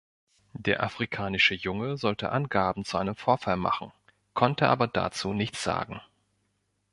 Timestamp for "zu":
2.85-2.97